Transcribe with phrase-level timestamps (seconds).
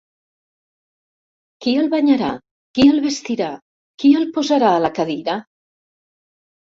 [1.65, 2.31] Qui el banyarà,
[2.79, 3.51] qui el vestirà,
[4.05, 5.37] qui el posarà a la cadira?